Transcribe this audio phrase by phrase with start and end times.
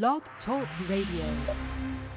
[0.00, 2.11] Blog Talk Radio.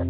[0.00, 0.08] Well,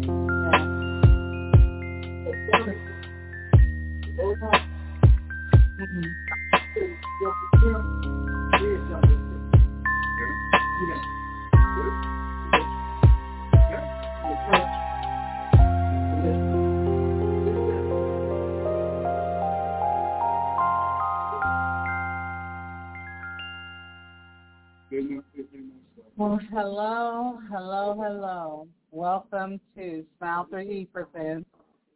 [26.51, 28.67] hello, hello, hello.
[28.93, 31.49] Welcome to Smile 3E presents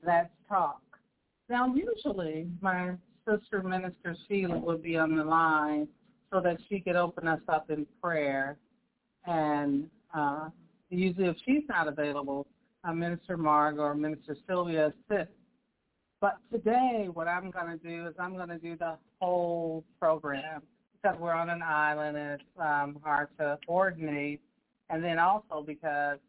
[0.07, 0.79] Let's Talk.
[1.49, 2.93] Now, usually my
[3.27, 5.89] sister Minister Sheila would be on the line
[6.31, 8.55] so that she could open us up in prayer.
[9.25, 10.47] And uh,
[10.89, 12.47] usually if she's not available,
[12.85, 15.33] uh, Minister Marg or Minister Sylvia assists.
[16.21, 20.61] But today what I'm going to do is I'm going to do the whole program
[20.93, 24.39] because we're on an island and it's um, hard to coordinate.
[24.89, 26.19] And then also because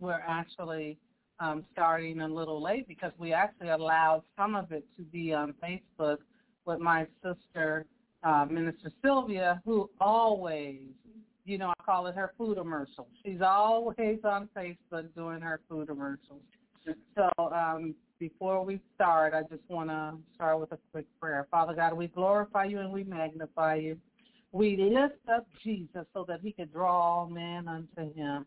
[0.00, 0.98] we're actually
[1.40, 5.54] um, starting a little late because we actually allowed some of it to be on
[5.62, 6.18] Facebook
[6.64, 7.86] with my sister,
[8.22, 10.80] uh, Minister Sylvia, who always,
[11.44, 13.06] you know, I call it her food commercial.
[13.24, 16.42] She's always on Facebook doing her food commercials.
[17.14, 21.46] So um, before we start, I just want to start with a quick prayer.
[21.50, 23.98] Father God, we glorify you and we magnify you.
[24.52, 28.46] We lift up Jesus so that he could draw all men unto him.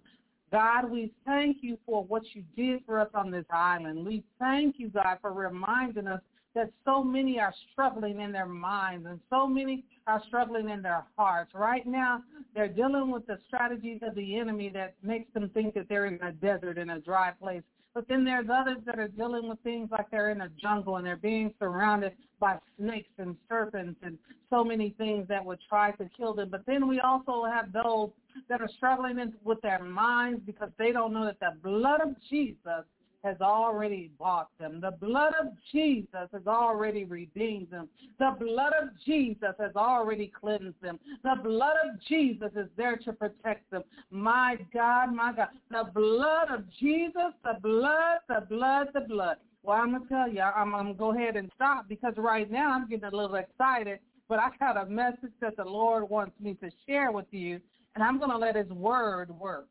[0.52, 4.06] God, we thank you for what you did for us on this island.
[4.06, 6.22] We thank you, God, for reminding us
[6.56, 11.06] that so many are struggling in their minds and so many are struggling in their
[11.16, 11.52] hearts.
[11.54, 12.24] Right now,
[12.56, 16.20] they're dealing with the strategies of the enemy that makes them think that they're in
[16.22, 17.62] a desert, in a dry place.
[17.94, 21.06] But then there's others that are dealing with things like they're in a jungle and
[21.06, 24.18] they're being surrounded by snakes and serpents and
[24.50, 26.50] so many things that would try to kill them.
[26.50, 28.12] But then we also have those
[28.48, 32.86] that are struggling with their minds because they don't know that the blood of Jesus
[33.24, 34.80] has already bought them.
[34.82, 37.90] The blood of Jesus has already redeemed them.
[38.18, 41.00] The blood of Jesus has already cleansed them.
[41.24, 43.84] The blood of Jesus is there to protect them.
[44.10, 45.50] My God, my God.
[45.70, 49.38] The blood of Jesus, the blood, the blood, the blood.
[49.64, 52.14] Well, I'm going to tell you, I'm, I'm going to go ahead and stop because
[52.18, 54.00] right now I'm getting a little excited,
[54.30, 57.60] but I got a message that the Lord wants me to share with you,
[57.96, 59.68] and I'm going to let his word work.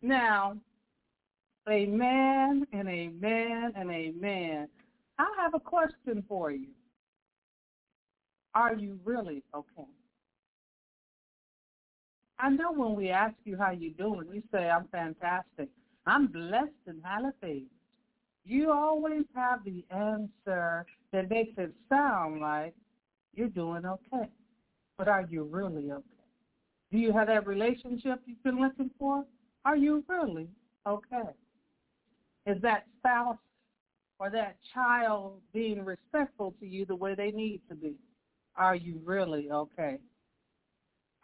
[0.00, 0.56] Now,
[1.68, 4.68] Amen and amen and amen.
[5.18, 6.68] I have a question for you.
[8.54, 9.88] Are you really okay?
[12.38, 15.68] I know when we ask you how you doing, you say, I'm fantastic.
[16.06, 17.68] I'm blessed and highly favored.
[18.44, 22.74] You always have the answer that makes it sound like
[23.34, 24.28] you're doing okay.
[24.98, 26.02] But are you really okay?
[26.90, 29.24] Do you have that relationship you've been looking for?
[29.64, 30.48] Are you really
[30.86, 31.30] okay?
[32.46, 33.36] Is that spouse
[34.18, 37.94] or that child being respectful to you the way they need to be?
[38.56, 39.98] Are you really okay?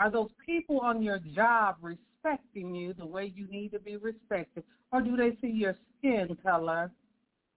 [0.01, 4.63] Are those people on your job respecting you the way you need to be respected?
[4.93, 6.91] Or do they see your skin color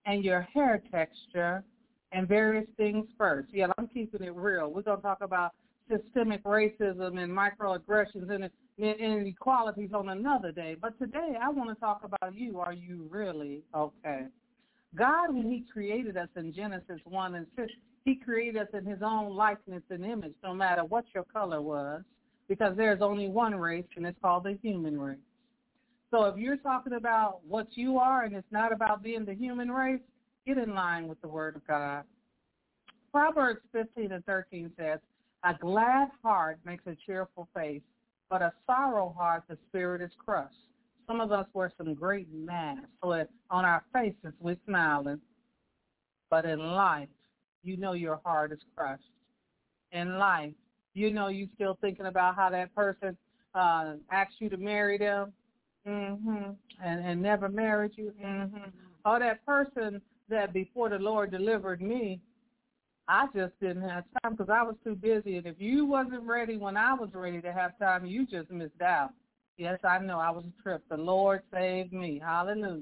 [0.05, 1.63] and your hair texture
[2.11, 3.49] and various things first?
[3.53, 4.71] Yeah, I'm keeping it real.
[4.71, 5.51] We're going to talk about
[5.91, 10.75] systemic racism and microaggressions and inequalities on another day.
[10.79, 12.59] But today I want to talk about you.
[12.59, 14.25] Are you really okay?
[14.95, 17.71] God, when he created us in Genesis 1 and 6,
[18.03, 22.01] he created us in his own likeness and image, no matter what your color was,
[22.49, 25.17] because there's only one race, and it's called the human race.
[26.09, 29.71] So if you're talking about what you are and it's not about being the human
[29.71, 30.01] race,
[30.45, 32.03] get in line with the word of God.
[33.13, 34.99] Proverbs 15 and 13 says,
[35.43, 37.81] a glad heart makes a cheerful face,
[38.29, 40.55] but a sorrow heart, the spirit is crushed.
[41.07, 45.19] Some of us wear some great masks, so that on our faces we're smiling,
[46.29, 47.09] but in life,
[47.63, 49.03] you know your heart is crushed.
[49.91, 50.53] In life,
[50.93, 53.17] you know you're still thinking about how that person
[53.53, 55.33] uh, asked you to marry them,
[55.87, 56.51] mm-hmm,
[56.83, 58.69] and and never married you, mm-hmm.
[59.03, 62.21] Or that person that before the Lord delivered me
[63.07, 65.37] I just didn't have time because I was too busy.
[65.37, 68.81] And if you wasn't ready when I was ready to have time, you just missed
[68.81, 69.11] out.
[69.57, 70.19] Yes, I know.
[70.19, 70.83] I was a trip.
[70.89, 72.21] The Lord saved me.
[72.23, 72.81] Hallelujah.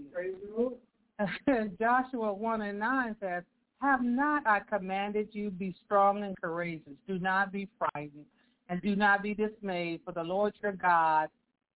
[1.79, 3.43] Joshua 1 and 9 says,
[3.81, 6.93] Have not I commanded you, be strong and courageous.
[7.07, 8.25] Do not be frightened,
[8.69, 11.27] and do not be dismayed, for the Lord your God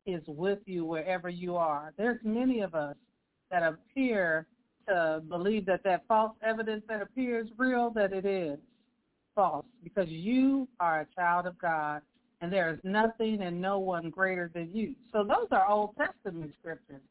[0.06, 1.94] is with you wherever you are.
[1.98, 2.96] There's many of us
[3.52, 4.48] that appear
[4.88, 8.58] to believe that that false evidence that appears real, that it is
[9.36, 12.02] false because you are a child of God
[12.42, 14.96] and there is nothing and no one greater than you.
[15.12, 17.02] So those are Old Testament scriptures.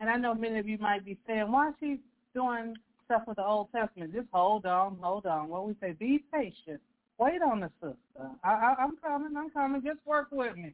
[0.00, 2.00] And I know many of you might be saying, why is she
[2.34, 2.74] doing
[3.12, 4.12] stuff with the Old Testament.
[4.14, 5.48] Just hold on, hold on.
[5.48, 6.80] What we say, be patient.
[7.18, 8.30] Wait on the sister.
[8.42, 9.82] I, I, I'm coming, I'm coming.
[9.82, 10.72] Just work with me.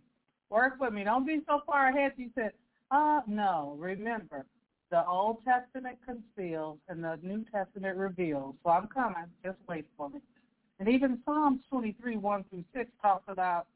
[0.51, 1.05] Work with me.
[1.05, 2.13] Don't be so far ahead.
[2.17, 2.53] You said,
[2.91, 3.77] uh, no.
[3.79, 4.47] Remember,
[4.91, 8.55] the Old Testament conceals and the New Testament reveals.
[8.65, 9.27] So I'm coming.
[9.45, 10.21] Just wait for me.
[10.81, 13.67] And even Psalms 23, 1 through 6 talks about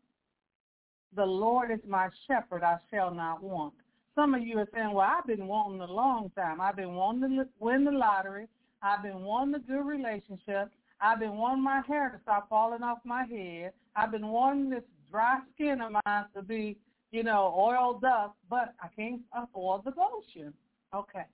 [1.15, 3.75] the Lord is my shepherd, I shall not want.
[4.15, 6.61] Some of you are saying, well, I've been wanting a long time.
[6.61, 8.47] I've been wanting to win the lottery.
[8.83, 10.71] I've been wanting a good relationship.
[11.01, 13.73] I've been wanting my hair to stop falling off my head.
[13.97, 16.79] I've been wanting this dry skin of mine to be,
[17.11, 20.55] you know, oiled up, but I can't afford the lotion.
[20.95, 21.25] Okay.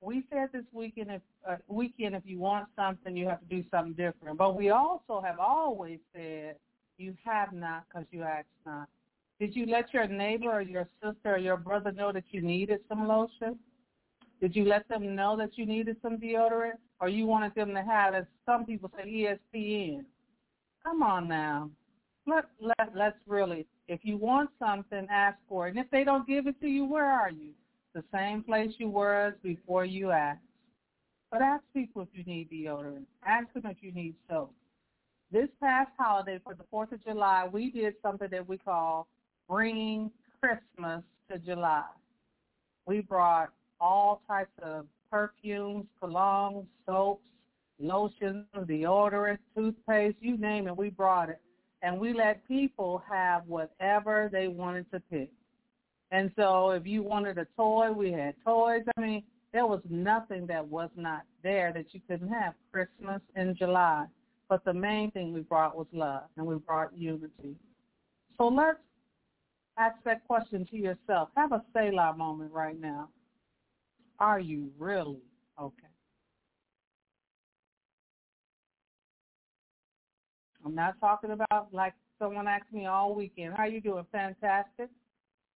[0.00, 3.64] We said this weekend if uh, weekend if you want something, you have to do
[3.70, 4.38] something different.
[4.38, 6.56] But we also have always said
[6.98, 8.88] you have not because you asked not.
[9.40, 12.80] Did you let your neighbor or your sister or your brother know that you needed
[12.88, 13.58] some lotion?
[14.40, 16.78] Did you let them know that you needed some deodorant?
[17.00, 19.08] Or you wanted them to have, as some people say,
[19.54, 20.04] ESPN?
[20.82, 21.70] Come on now.
[22.26, 25.70] Let, let, let's really, if you want something, ask for it.
[25.70, 27.52] And if they don't give it to you, where are you?
[27.98, 30.38] The same place you were before you asked.
[31.32, 33.06] But ask people if you need deodorant.
[33.26, 34.54] Ask them if you need soap.
[35.32, 39.08] This past holiday for the 4th of July, we did something that we call
[39.48, 41.86] bringing Christmas to July.
[42.86, 43.48] We brought
[43.80, 47.24] all types of perfumes, colognes, soaps,
[47.80, 51.40] lotions, deodorant, toothpaste, you name it, we brought it.
[51.82, 55.32] And we let people have whatever they wanted to pick.
[56.10, 58.82] And so if you wanted a toy, we had toys.
[58.96, 59.22] I mean,
[59.52, 62.54] there was nothing that was not there that you couldn't have.
[62.72, 64.06] Christmas in July.
[64.48, 67.54] But the main thing we brought was love, and we brought unity.
[68.38, 68.78] So let's
[69.76, 71.28] ask that question to yourself.
[71.36, 73.10] Have a Selah moment right now.
[74.18, 75.20] Are you really
[75.60, 75.88] okay?
[80.64, 84.04] I'm not talking about like someone asked me all weekend, how you doing?
[84.10, 84.88] Fantastic.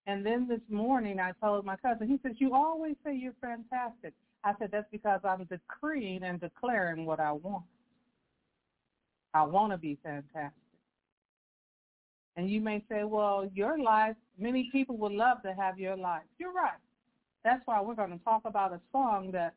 [0.07, 4.15] And then this morning I told my cousin, he says, you always say you're fantastic.
[4.45, 7.65] I said, that's because I'm decreeing and declaring what I want.
[9.35, 10.53] I want to be fantastic.
[12.37, 16.23] And you may say, well, your life, many people would love to have your life.
[16.39, 16.81] You're right.
[17.45, 19.55] That's why we're going to talk about a song that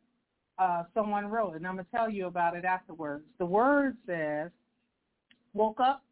[0.59, 3.23] uh, someone wrote, and I'm going to tell you about it afterwards.
[3.39, 4.51] The word says,
[5.53, 6.03] woke up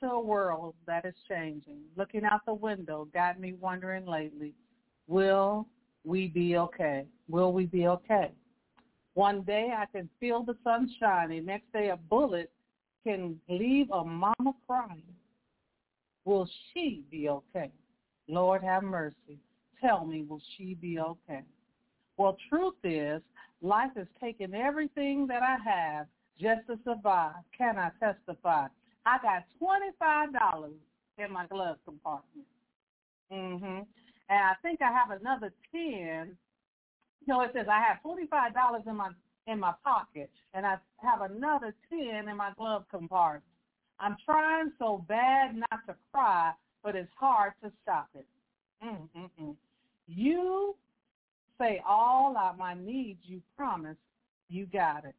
[0.00, 1.80] to a world that is changing.
[1.96, 4.54] Looking out the window got me wondering lately,
[5.06, 5.66] will
[6.04, 7.06] we be okay?
[7.28, 8.32] Will we be okay?
[9.14, 11.44] One day I can feel the sun shining.
[11.44, 12.50] Next day a bullet
[13.04, 15.02] can leave a mama crying.
[16.24, 17.70] Will she be okay?
[18.28, 19.38] Lord have mercy.
[19.80, 21.42] Tell me, will she be okay?
[22.16, 23.22] Well, truth is,
[23.62, 26.06] life has taken everything that I have
[26.38, 27.34] just to survive.
[27.56, 28.68] Can I testify?
[29.08, 30.72] I got $25
[31.16, 32.46] in my glove compartment.
[33.30, 33.86] Mhm.
[34.28, 36.36] And I think I have another 10.
[37.26, 39.10] No, it says I have $45 in my
[39.46, 43.44] in my pocket and I have another 10 in my glove compartment.
[43.98, 48.26] I'm trying so bad not to cry, but it's hard to stop it.
[48.82, 49.56] Mm-mm-mm.
[50.06, 50.76] You
[51.58, 54.00] say all of my needs you promised,
[54.48, 55.16] you got it.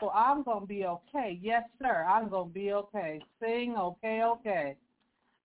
[0.00, 1.38] So I'm going to be okay.
[1.42, 3.20] Yes, sir, I'm going to be okay.
[3.40, 4.76] Sing okay, okay.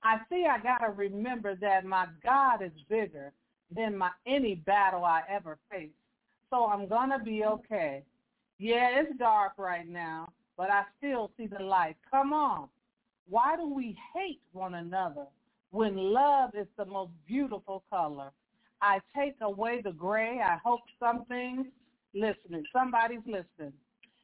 [0.03, 3.31] I see I got to remember that my God is bigger
[3.73, 5.93] than my any battle I ever faced.
[6.49, 8.03] So I'm going to be okay.
[8.57, 11.95] Yeah, it's dark right now, but I still see the light.
[12.09, 12.67] Come on.
[13.27, 15.25] Why do we hate one another
[15.69, 18.31] when love is the most beautiful color?
[18.81, 20.41] I take away the gray.
[20.43, 21.67] I hope something's
[22.13, 22.63] listening.
[22.73, 23.73] Somebody's listening.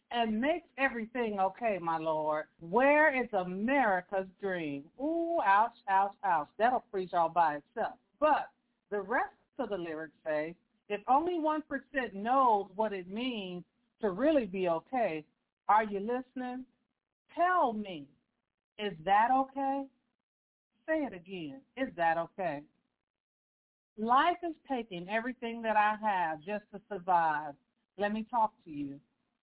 [0.10, 2.46] And makes everything okay, my Lord.
[2.62, 4.86] Where is America's dream?
[5.02, 6.48] Ooh, ouch, ouch, ouch.
[6.58, 7.96] That'll preach all by itself.
[8.20, 8.50] But
[8.90, 10.56] the rest of the lyrics say,
[10.88, 11.62] if only 1%
[12.14, 13.64] knows what it means
[14.02, 15.26] to really be okay.
[15.68, 16.64] Are you listening?
[17.36, 18.06] Tell me,
[18.80, 19.84] is that okay?
[20.88, 21.60] Say it again.
[21.76, 22.62] Is that okay?
[23.98, 27.54] Life is taking everything that I have just to survive.
[27.98, 29.00] Let me talk to you.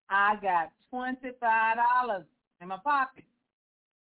[0.09, 2.25] I got $25
[2.61, 3.25] in my pocket,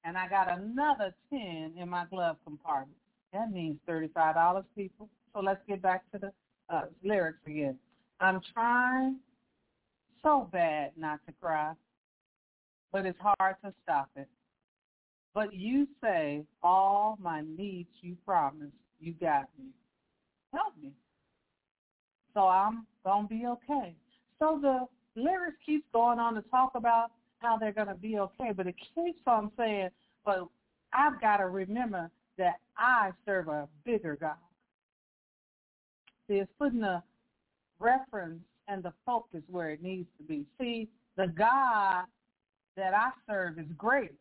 [0.04, 2.96] and I got another 10 in my glove compartment.
[3.32, 5.08] That means $35, people.
[5.32, 6.32] So let's get back to the
[6.68, 7.78] uh, lyrics again.
[8.20, 9.16] I'm trying
[10.22, 11.72] so bad not to cry,
[12.92, 14.28] but it's hard to stop it.
[15.34, 19.66] But you say, all my needs you promised, you got me.
[20.52, 20.92] Help me.
[22.34, 23.94] So I'm going to be okay.
[24.38, 28.52] So the lyrics keeps going on to talk about how they're going to be okay,
[28.54, 29.88] but it keeps on saying,
[30.24, 30.46] but
[30.92, 34.34] I've got to remember that I serve a bigger God.
[36.28, 37.02] See, it's putting the
[37.78, 40.44] reference and the focus where it needs to be.
[40.60, 42.04] See, the God
[42.76, 44.12] that I serve is great.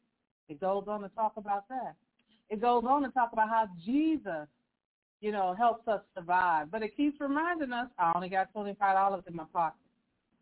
[0.47, 1.95] It goes on to talk about that.
[2.49, 4.47] It goes on to talk about how Jesus,
[5.21, 6.71] you know, helps us survive.
[6.71, 9.79] But it keeps reminding us, I only got $25 in my pocket.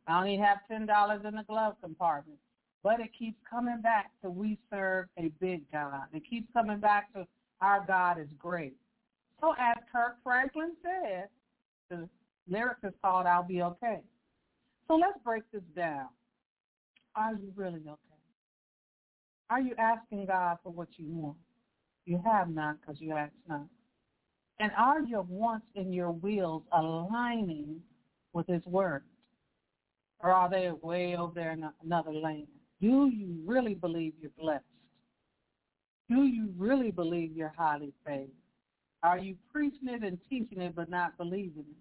[0.07, 2.39] I only have $10 in the glove compartment.
[2.83, 6.03] But it keeps coming back to we serve a big God.
[6.13, 7.27] It keeps coming back to
[7.59, 8.75] our God is great.
[9.41, 11.27] So as Kirk Franklin said,
[11.89, 12.07] the
[12.47, 13.99] lyric is called I'll Be Okay.
[14.87, 16.07] So let's break this down.
[17.15, 17.97] Are you really okay?
[19.49, 21.37] Are you asking God for what you want?
[22.05, 23.65] You have not because you ask not.
[24.59, 27.81] And are your wants and your wills aligning
[28.33, 29.03] with his word?
[30.19, 32.47] Or are they way over there in another land?
[32.81, 34.63] Do you really believe you're blessed?
[36.09, 38.29] Do you really believe you're highly favored?
[39.03, 41.77] Are you preaching it and teaching it but not believing it?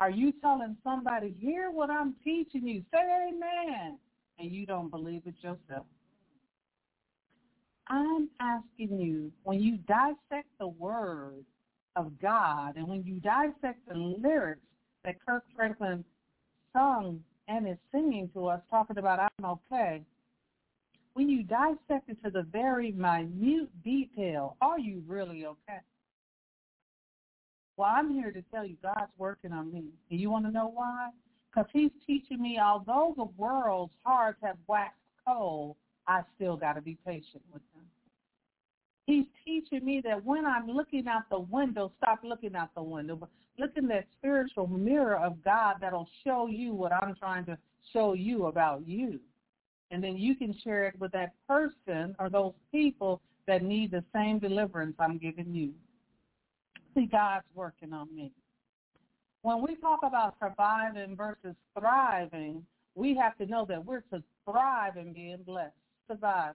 [0.00, 3.98] Are you telling somebody, hear what I'm teaching you, say amen,
[4.38, 5.86] and you don't believe it yourself?
[7.88, 11.44] I'm asking you, when you dissect the word
[11.96, 14.60] of God and when you dissect the lyrics
[15.04, 16.04] that Kirk Franklin
[16.74, 20.02] sung and is singing to us, talking about I'm okay,
[21.14, 25.80] when you dissect it to the very minute detail, are you really okay?
[27.76, 29.84] Well, I'm here to tell you God's working on me.
[30.10, 31.10] And you want to know why?
[31.50, 36.82] Because he's teaching me, although the world's hearts have waxed cold, I still got to
[36.82, 37.84] be patient with them.
[39.06, 43.16] He's teaching me that when I'm looking out the window, stop looking out the window,
[43.16, 47.58] but look in that spiritual mirror of God that'll show you what I'm trying to
[47.92, 49.20] show you about you.
[49.90, 54.02] And then you can share it with that person or those people that need the
[54.14, 55.72] same deliverance I'm giving you.
[56.94, 58.32] See, God's working on me.
[59.42, 62.64] When we talk about surviving versus thriving,
[62.94, 65.74] we have to know that we're to thrive in being blessed,
[66.08, 66.54] surviving.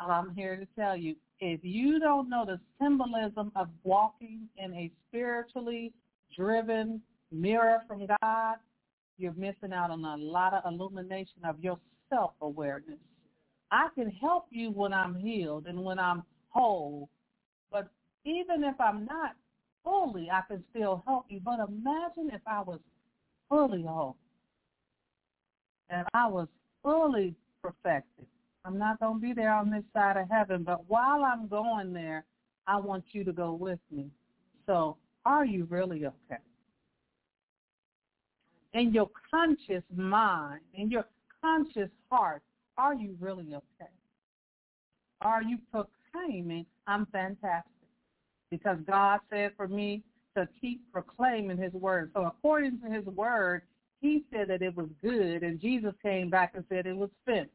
[0.00, 4.90] I'm here to tell you, if you don't know the symbolism of walking in a
[5.08, 5.92] spiritually
[6.36, 8.56] driven mirror from God,
[9.18, 11.78] you're missing out on a lot of illumination of your
[12.10, 12.98] self-awareness.
[13.70, 17.08] I can help you when I'm healed and when I'm whole,
[17.70, 17.88] but
[18.24, 19.34] even if I'm not
[19.84, 21.40] fully, I can still help you.
[21.44, 22.80] But imagine if I was
[23.48, 24.16] fully whole
[25.90, 26.48] and I was
[26.82, 28.26] fully perfected.
[28.68, 31.94] I'm not going to be there on this side of heaven, but while I'm going
[31.94, 32.26] there,
[32.66, 34.10] I want you to go with me.
[34.66, 36.42] So are you really okay?
[38.74, 41.06] In your conscious mind, in your
[41.40, 42.42] conscious heart,
[42.76, 43.90] are you really okay?
[45.22, 47.72] Are you proclaiming, I'm fantastic?
[48.50, 50.02] Because God said for me
[50.36, 52.10] to keep proclaiming his word.
[52.14, 53.62] So according to his word,
[54.02, 57.52] he said that it was good, and Jesus came back and said it was finished.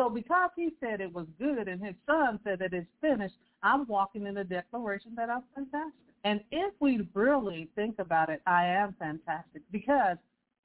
[0.00, 3.86] So because he said it was good and his son said that it's finished, I'm
[3.86, 5.92] walking in the declaration that I'm fantastic.
[6.24, 10.16] And if we really think about it, I am fantastic because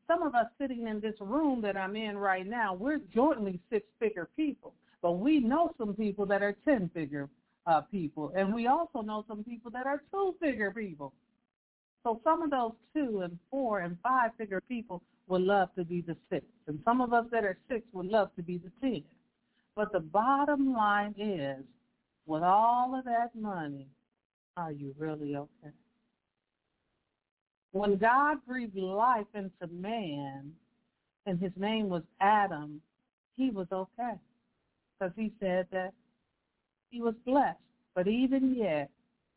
[0.08, 4.30] some of us sitting in this room that I'm in right now, we're jointly six-figure
[4.38, 4.74] people.
[5.02, 7.28] But we know some people that are 10-figure
[7.68, 8.32] uh, people.
[8.38, 11.12] And we also know some people that are two-figure people.
[12.04, 16.16] So some of those two and four and five-figure people would love to be the
[16.30, 16.46] six.
[16.68, 19.04] And some of us that are six would love to be the ten.
[19.76, 21.64] But the bottom line is,
[22.26, 23.88] with all of that money,
[24.56, 25.74] are you really okay?
[27.72, 30.54] When God breathed life into man,
[31.26, 32.82] and his name was Adam,
[33.36, 34.14] he was okay.
[34.98, 35.92] Because he said that
[36.90, 37.60] he was blessed.
[37.94, 38.90] But even yet,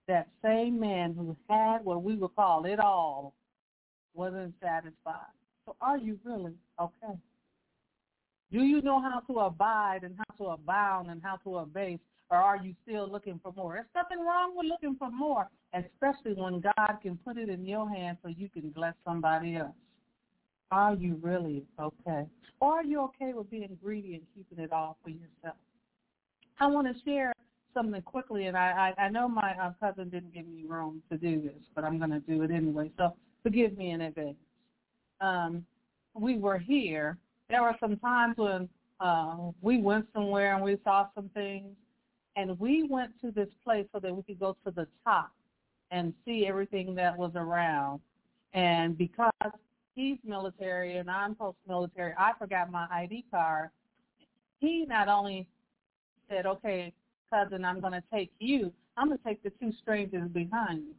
[0.07, 3.35] that same man who had what we would call it all
[4.15, 5.33] wasn't satisfied.
[5.67, 7.19] So are you really okay?
[8.51, 11.99] Do you know how to abide and how to abound and how to abase,
[12.31, 13.75] or are you still looking for more?
[13.75, 17.89] There's nothing wrong with looking for more, especially when God can put it in your
[17.91, 19.75] hands so you can bless somebody else.
[20.71, 22.27] Are you really okay?
[22.61, 25.57] Or are you okay with being greedy and keeping it all for yourself?
[26.59, 27.33] I want to share
[27.75, 31.19] something quickly, and I, I, I know my uh, cousin didn't give me room to
[31.19, 34.37] do this, but I'm going to do it anyway, so forgive me in advance.
[35.21, 35.65] Um,
[36.15, 38.69] we were here there were some times when
[39.01, 41.75] uh, we went somewhere and we saw some things,
[42.37, 45.33] and we went to this place so that we could go to the top
[45.91, 48.01] and see everything that was around.
[48.53, 49.33] And because
[49.99, 52.15] he's military and I'm post-military.
[52.17, 53.71] I forgot my ID card.
[54.61, 55.49] He not only
[56.31, 56.93] said, okay,
[57.31, 58.73] cousin, I'm going to take you.
[58.97, 60.95] I'm going to take the two strangers behind you.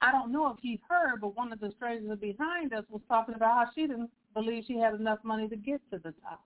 [0.00, 3.34] I don't know if he heard, but one of the strangers behind us was talking
[3.34, 6.44] about how she didn't believe she had enough money to get to the top.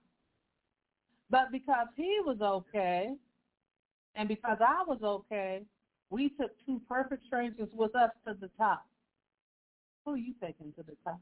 [1.29, 3.13] But because he was okay,
[4.15, 5.61] and because I was okay,
[6.09, 8.85] we took two perfect strangers with us to the top.
[10.05, 11.19] Who are you taking to the top?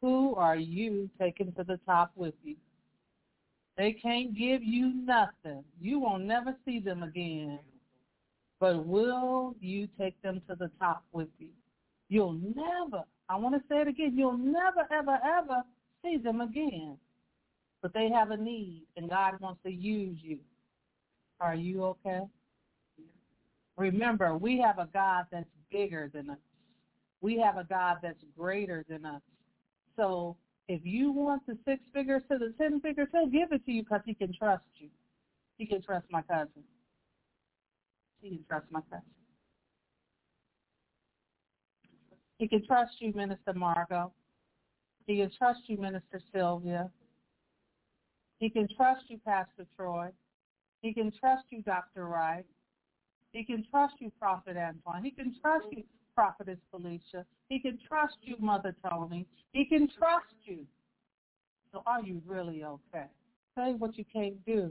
[0.00, 2.56] Who are you taking to the top with you?
[3.76, 5.64] They can't give you nothing.
[5.80, 7.58] You won't never see them again.
[8.60, 11.48] But will you take them to the top with you?
[12.08, 15.62] You'll never, I want to say it again, you'll never, ever, ever
[16.02, 16.98] see them again.
[17.82, 20.38] But they have a need, and God wants to use you.
[21.40, 22.22] Are you okay?
[23.76, 26.38] Remember, we have a God that's bigger than us.
[27.20, 29.22] We have a God that's greater than us.
[29.96, 30.36] So
[30.68, 33.82] if you want the six figures to the ten figures, he'll give it to you
[33.82, 34.88] because he can trust you.
[35.58, 36.64] He can trust my cousin.
[38.20, 39.13] He can trust my cousin.
[42.44, 44.12] He can trust you, Minister Margot.
[45.06, 46.90] He can trust you, Minister Sylvia.
[48.38, 50.10] He can trust you, Pastor Troy.
[50.82, 52.04] He can trust you, Dr.
[52.04, 52.44] Wright.
[53.32, 55.02] He can trust you, Prophet Antoine.
[55.02, 57.24] He can trust you, Prophetess Felicia.
[57.48, 59.26] He can trust you, Mother Tony.
[59.54, 60.66] He can trust you.
[61.72, 63.06] So are you really okay?
[63.56, 64.70] Say what you can't do.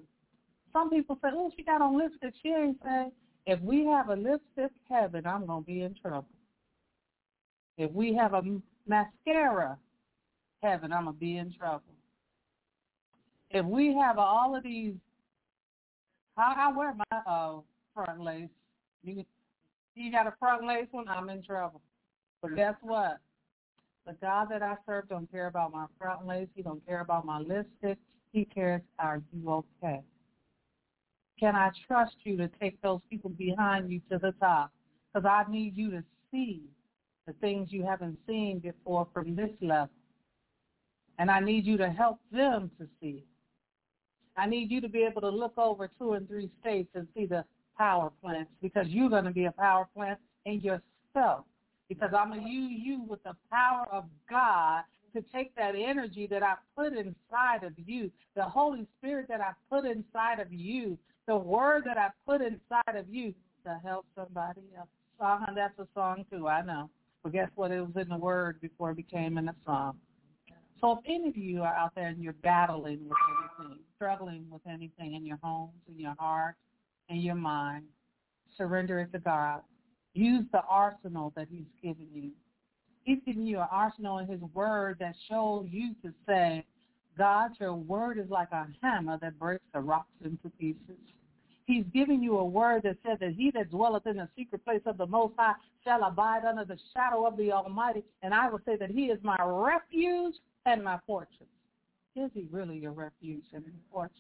[0.72, 2.36] Some people say, oh, she got on lipstick.
[2.44, 3.14] She ain't saying,
[3.48, 6.28] if we have a lipstick heaven, I'm going to be in trouble.
[7.78, 8.42] If we have a
[8.88, 9.78] mascara
[10.62, 11.82] heaven, I'm going to be in trouble.
[13.50, 14.96] If we have all of these,
[16.38, 17.60] I, I wear my uh,
[17.94, 18.50] front lace.
[19.04, 19.24] You,
[19.96, 21.82] you got a front lace one, I'm in trouble.
[22.42, 23.18] But guess what?
[24.06, 26.48] The God that I serve don't care about my front lace.
[26.56, 27.98] He don't care about my lipstick.
[28.32, 30.02] He cares, are you okay?
[31.40, 34.72] Can I trust you to take those people behind you to the top?
[35.14, 36.64] Because I need you to see
[37.26, 39.90] the things you haven't seen before from this level.
[41.20, 43.24] And I need you to help them to see.
[44.36, 47.26] I need you to be able to look over two and three states and see
[47.26, 47.46] the
[47.78, 51.46] power plants because you're going to be a power plant in yourself.
[51.88, 54.84] Because I'm going to use you with the power of God
[55.16, 59.52] to take that energy that I put inside of you, the Holy Spirit that I
[59.70, 63.34] put inside of you, the word that I put inside of you
[63.66, 64.88] to help somebody else.
[65.20, 66.90] Song, that's a song too, I know.
[67.24, 67.72] But guess what?
[67.72, 69.98] It was in the word before it became in a song.
[70.82, 73.18] So if any of you are out there and you're battling with
[73.62, 76.56] anything, struggling with anything in your homes, in your heart,
[77.08, 77.86] in your mind,
[78.58, 79.62] surrender it to God.
[80.14, 82.32] Use the arsenal that he's given you.
[83.04, 86.66] He's given you an arsenal in his word that shows you to say,
[87.18, 91.00] God, your word is like a hammer that breaks the rocks into pieces.
[91.66, 94.82] He's giving you a word that says that he that dwelleth in the secret place
[94.86, 95.54] of the Most High
[95.86, 98.04] shall abide under the shadow of the Almighty.
[98.22, 101.50] And I will say that he is my refuge and my fortress.
[102.16, 104.20] Is he really your refuge and your fortress?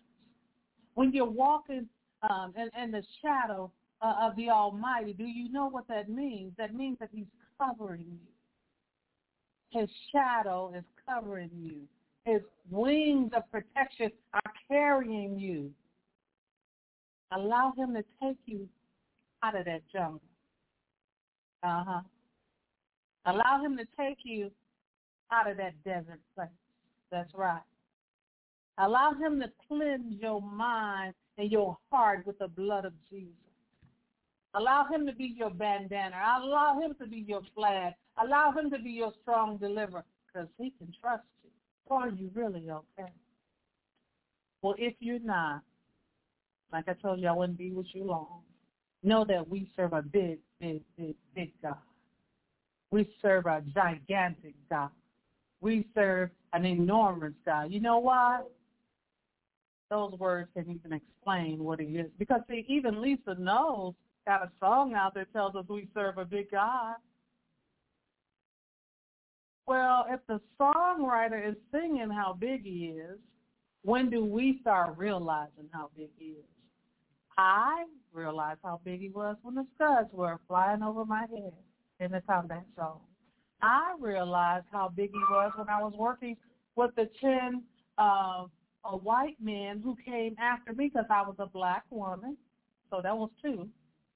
[0.95, 1.87] When you're walking
[2.29, 3.71] um, in, in the shadow
[4.01, 6.53] uh, of the Almighty, do you know what that means?
[6.57, 7.25] That means that he's
[7.59, 9.79] covering you.
[9.79, 11.81] His shadow is covering you.
[12.25, 15.71] His wings of protection are carrying you.
[17.31, 18.67] Allow him to take you
[19.41, 20.21] out of that jungle.
[21.63, 22.01] Uh-huh.
[23.25, 24.51] Allow him to take you
[25.31, 26.49] out of that desert place.
[27.11, 27.61] That's right.
[28.77, 33.33] Allow him to cleanse your mind and your heart with the blood of Jesus.
[34.55, 36.15] Allow him to be your bandana.
[36.41, 37.93] Allow him to be your flag.
[38.21, 41.49] Allow him to be your strong deliverer because he can trust you.
[41.89, 43.11] Are you really okay?
[44.61, 45.61] Well, if you're not,
[46.71, 48.41] like I told you, I wouldn't be with you long.
[49.03, 51.75] Know that we serve a big, big, big, big God.
[52.89, 54.89] We serve a gigantic God.
[55.59, 57.71] We serve an enormous God.
[57.71, 58.41] You know why?
[59.89, 62.09] Those words can even explain what he is.
[62.17, 66.25] Because see, even Lisa Knowles got a song out that tells us we serve a
[66.25, 66.95] big God.
[69.67, 73.17] Well, if the songwriter is singing how big he is,
[73.83, 76.45] when do we start realizing how big he is?
[77.37, 81.53] I realized how big he was when the scuds were flying over my head
[81.99, 82.99] in the combat zone.
[83.61, 86.35] I realized how big he was when I was working
[86.75, 87.63] with the 10
[87.97, 88.45] uh,
[88.85, 92.37] a white man who came after me because I was a black woman.
[92.89, 93.69] So that was two.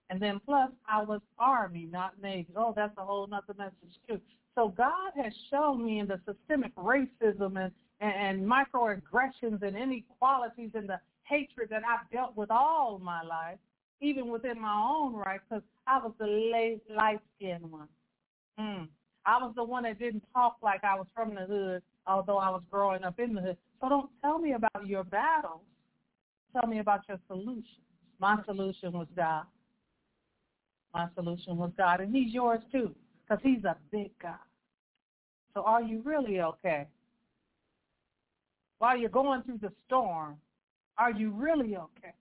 [0.10, 2.54] And then plus, I was Army, not Navy.
[2.56, 4.20] Oh, that's a whole other message too.
[4.56, 10.72] So God has shown me in the systemic racism and, and, and microaggressions and inequalities
[10.74, 13.58] and the hatred that I've dealt with all my life,
[14.02, 17.88] even within my own right, because I was the light-skinned one.
[18.60, 18.88] Mm.
[19.26, 22.50] I was the one that didn't talk like I was from the hood, although I
[22.50, 23.58] was growing up in the hood.
[23.82, 25.62] So don't tell me about your battles.
[26.54, 27.66] Tell me about your solutions.
[28.20, 29.44] My solution was God.
[30.94, 32.96] My solution was God, and He's yours too,
[33.28, 34.40] because He's a big God.
[35.54, 36.88] So are you really okay?
[38.80, 40.38] While you're going through the storm,
[40.98, 42.14] are you really okay?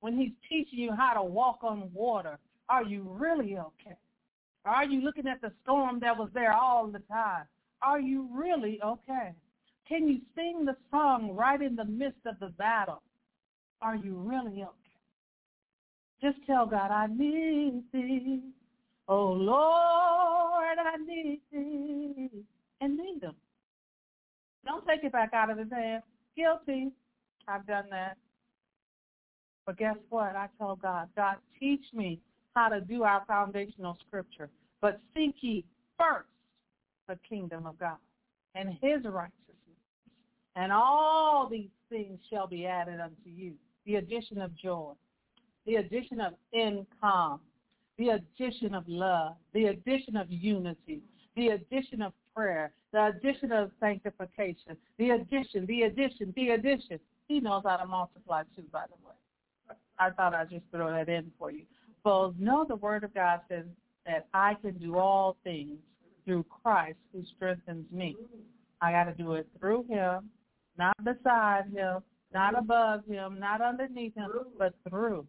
[0.00, 2.38] When He's teaching you how to walk on water,
[2.68, 3.96] are you really okay?
[4.64, 7.44] Are you looking at the storm that was there all the time?
[7.82, 9.34] Are you really okay?
[9.86, 13.02] Can you sing the song right in the midst of the battle?
[13.82, 14.70] Are you really okay?
[16.22, 18.40] Just tell God, I need thee.
[19.08, 22.30] Oh Lord, I need thee.
[22.80, 23.34] And need him.
[24.64, 26.02] Don't take it back out of his hand.
[26.34, 26.92] Guilty.
[27.48, 28.16] I've done that.
[29.66, 30.36] But guess what?
[30.36, 32.20] I told God, God, teach me
[32.54, 34.50] how to do our foundational scripture.
[34.80, 35.64] But seek ye
[35.98, 36.28] first
[37.08, 37.96] the kingdom of God
[38.54, 39.32] and his righteousness.
[40.56, 43.54] And all these things shall be added unto you.
[43.86, 44.92] The addition of joy,
[45.66, 47.40] the addition of income,
[47.98, 51.02] the addition of love, the addition of unity,
[51.36, 56.98] the addition of prayer, the addition of sanctification, the addition, the addition, the addition.
[57.28, 59.76] He knows how to multiply too, by the way.
[59.98, 61.62] I thought I'd just throw that in for you.
[62.04, 63.64] So know the word of God says
[64.06, 65.78] that I can do all things
[66.24, 68.16] through Christ who strengthens me.
[68.80, 70.30] I got to do it through him,
[70.76, 75.26] not beside him, not above him, not underneath him, but through.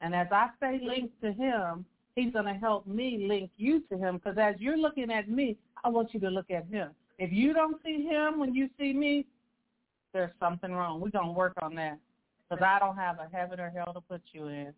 [0.00, 3.98] And as I stay linked to him, he's going to help me link you to
[3.98, 6.90] him because as you're looking at me, I want you to look at him.
[7.18, 9.26] If you don't see him when you see me,
[10.14, 11.00] there's something wrong.
[11.00, 11.98] We're going to work on that
[12.48, 14.72] because I don't have a heaven or hell to put you in.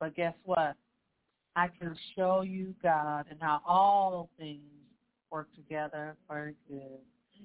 [0.00, 0.74] But guess what?
[1.54, 4.62] I can show you God and how all things
[5.30, 7.00] work together for good.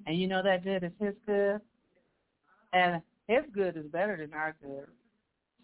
[0.06, 1.60] And you know that good is his good.
[2.72, 4.88] And his good is better than our good.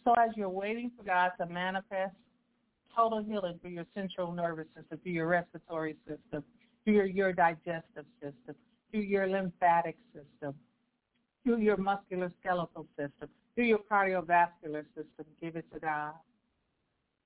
[0.03, 2.15] So as you're waiting for God to manifest
[2.95, 6.43] total healing through your central nervous system, through your respiratory system,
[6.83, 8.55] through your, your digestive system,
[8.91, 10.53] through your lymphatic system,
[11.43, 16.13] through your musculoskeletal system, through your cardiovascular system, give it to God.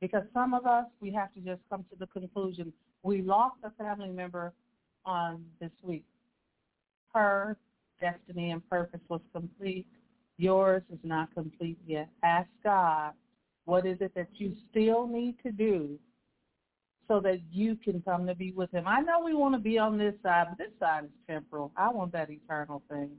[0.02, 2.72] Because some of us, we have to just come to the conclusion
[3.04, 4.54] we lost a family member
[5.06, 6.06] on this week.
[7.14, 7.58] Her
[8.02, 9.88] destiny and purpose was complete.
[10.38, 12.10] Yours is not complete yet.
[12.24, 13.14] Ask God,
[13.66, 15.98] what is it that you still need to do
[17.08, 18.84] so that you can come to be with him?
[18.88, 21.72] I know we want to be on this side, but this side is temporal.
[21.76, 23.12] I want that eternal thing.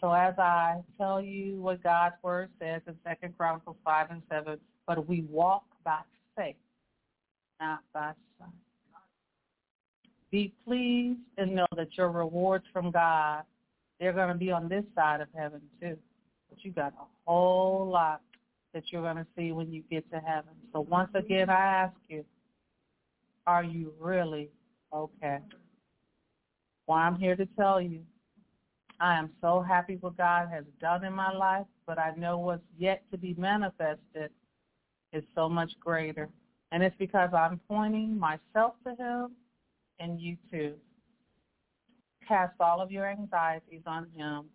[0.00, 4.58] So as I tell you what God's word says in Second Chronicles five and seven,
[4.86, 6.00] but we walk by
[6.36, 6.56] faith,
[7.60, 8.48] not by sight.
[10.30, 13.44] Be pleased and know that your rewards from God,
[13.98, 15.96] they're going to be on this side of heaven too.
[16.50, 18.20] But you got a whole lot
[18.74, 20.52] that you're going to see when you get to heaven.
[20.72, 22.24] So once again, I ask you,
[23.46, 24.50] are you really
[24.92, 25.38] okay?
[26.86, 28.00] Well, I'm here to tell you
[29.00, 32.62] I am so happy what God has done in my life, but I know what's
[32.78, 34.30] yet to be manifested
[35.12, 36.28] is so much greater.
[36.72, 39.32] And it's because I'm pointing myself to him
[40.00, 40.74] and you too.
[42.26, 44.46] Cast all of your anxieties on him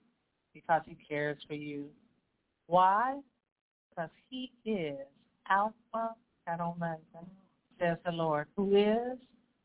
[0.53, 1.85] because he cares for you.
[2.67, 3.19] Why?
[3.89, 4.97] Because he is
[5.49, 6.15] Alpha
[6.47, 6.99] and Omega,
[7.79, 9.17] says the Lord, who is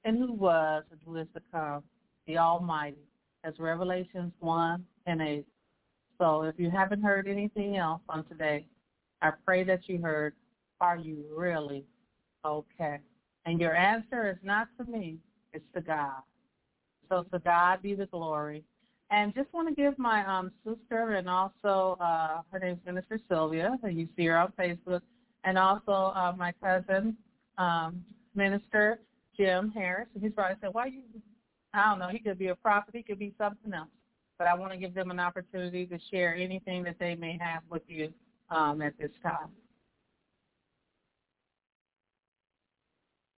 [0.04, 1.82] and who was and who is to come,
[2.26, 2.96] the Almighty
[3.46, 5.46] as Revelations 1 and 8.
[6.18, 8.66] So if you haven't heard anything else on today,
[9.22, 10.34] I pray that you heard,
[10.80, 11.84] are you really
[12.44, 12.98] okay?
[13.44, 15.18] And your answer is not to me,
[15.52, 16.22] it's to God.
[17.08, 18.64] So to God be the glory.
[19.10, 23.78] And just want to give my um, sister and also uh, her name's Minister Sylvia,
[23.84, 25.02] and you see her on Facebook,
[25.44, 27.16] and also uh, my cousin,
[27.56, 28.04] um,
[28.34, 28.98] Minister
[29.36, 30.08] Jim Harris.
[30.14, 31.02] And he's probably said, why you
[31.76, 33.88] I don't know, he could be a prophet, he could be something else.
[34.38, 37.62] But I want to give them an opportunity to share anything that they may have
[37.70, 38.12] with you
[38.50, 39.48] um, at this time.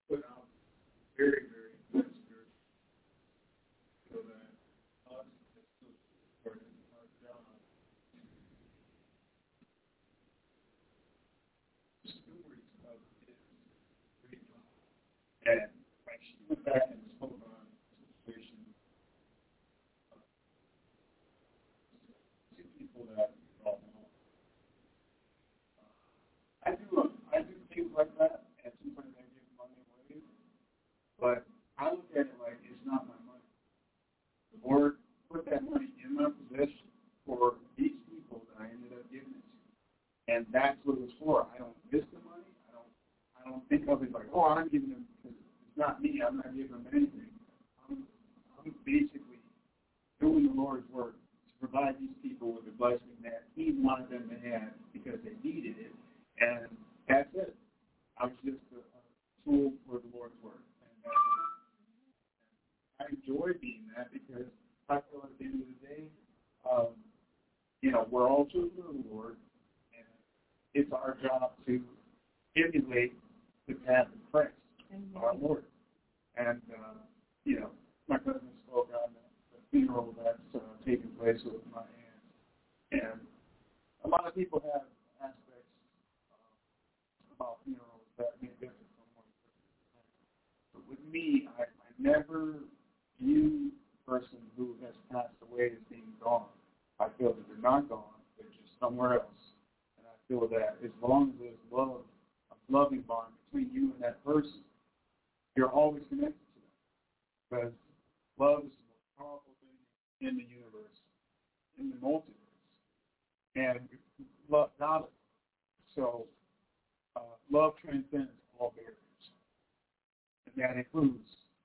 [0.09, 0.43] But I'm
[1.17, 2.09] very, very blessed
[4.11, 4.49] so that
[12.05, 12.99] Stories of
[14.33, 14.39] his
[15.47, 15.61] and
[16.05, 16.98] when she went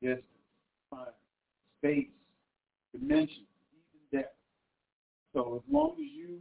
[0.03, 0.25] distance,
[0.91, 1.15] time,
[1.79, 2.07] space,
[2.91, 4.31] dimension, even death.
[5.33, 6.39] So as long as you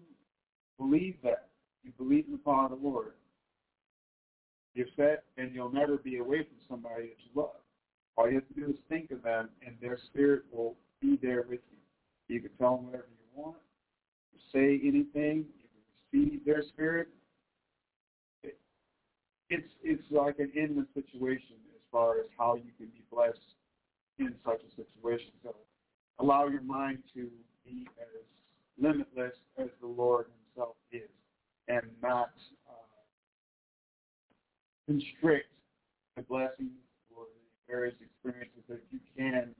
[0.78, 1.48] believe that,
[1.84, 3.12] you believe in the power of the Lord,
[4.74, 7.60] you're set and you'll never be away from somebody that you love.
[8.16, 11.44] All you have to do is think of them and their spirit will be there
[11.48, 11.78] with you.
[12.34, 13.56] You can tell them whatever you want,
[14.32, 15.46] you say anything,
[16.12, 17.08] you can receive their spirit.
[18.42, 18.58] It,
[19.50, 21.56] it's it's like an endless situation
[21.93, 23.38] far as how you can be blessed
[24.18, 25.30] in such a situation.
[25.43, 25.55] So
[26.18, 27.28] allow your mind to
[27.64, 28.22] be as
[28.80, 31.09] limitless as the Lord himself is
[31.68, 32.32] and not
[32.68, 32.72] uh,
[34.86, 35.49] constrict
[36.16, 36.70] the blessings
[37.14, 39.55] or the various experiences that you can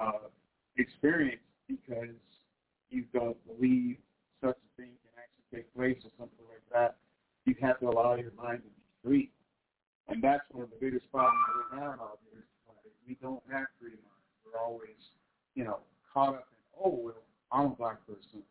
[0.00, 0.28] uh,
[0.76, 2.16] experience because
[2.90, 3.96] you don't believe
[4.40, 6.96] such a thing can actually take place or something like that.
[7.44, 9.30] You have to allow your mind to be free.
[10.08, 11.38] And that's one of the biggest problems
[11.72, 12.44] we have out here.
[13.06, 14.30] We don't have free minds.
[14.44, 14.98] We're always,
[15.54, 15.78] you know,
[16.12, 18.42] caught up in, oh, well, I'm a black person.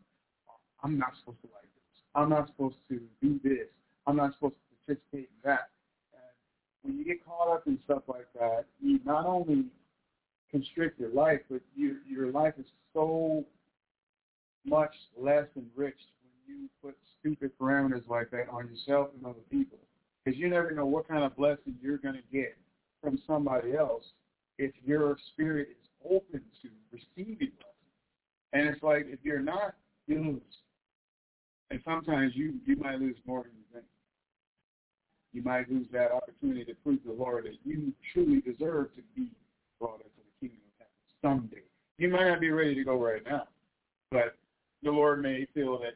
[0.83, 2.01] I'm not supposed to like this.
[2.15, 3.67] I'm not supposed to do this.
[4.07, 5.69] I'm not supposed to participate in that.
[6.13, 9.65] And when you get caught up in stuff like that, you not only
[10.49, 13.45] constrict your life, but you, your life is so
[14.65, 16.07] much less enriched
[16.47, 19.77] when you put stupid parameters like that on yourself and other people.
[20.23, 22.57] Because you never know what kind of blessing you're going to get
[23.01, 24.03] from somebody else
[24.57, 28.53] if your spirit is open to receiving blessing.
[28.53, 29.75] And it's like if you're not,
[30.07, 30.41] you lose.
[31.71, 33.85] And sometimes you you might lose more than you think.
[35.33, 39.01] You might lose that opportunity to prove to the Lord that you truly deserve to
[39.15, 39.29] be
[39.79, 41.63] brought into the kingdom of heaven someday.
[41.97, 43.47] You might not be ready to go right now,
[44.11, 44.35] but
[44.83, 45.95] the Lord may feel that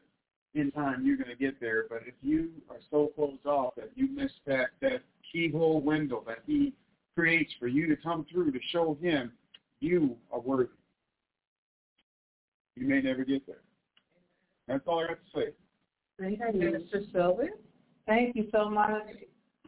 [0.55, 1.85] in time you're going to get there.
[1.89, 6.39] But if you are so closed off that you miss that that keyhole window that
[6.47, 6.73] He
[7.15, 9.31] creates for you to come through to show Him
[9.79, 10.69] you are worthy,
[12.75, 13.61] you may never get there.
[14.67, 15.53] That's all I have to say.
[16.19, 17.49] Thank you, Minister Sylvia.
[18.07, 19.03] Thank you so much,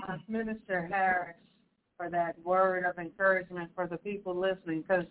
[0.07, 1.35] uh, Minister Harris,
[1.97, 5.05] for that word of encouragement for the people listening, because